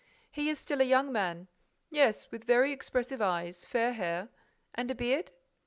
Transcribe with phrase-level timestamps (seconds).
[0.31, 1.47] "He is still a young man—"
[1.91, 4.29] "Yes, with very expressive eyes, fair hair—"
[4.73, 5.31] "And a beard?"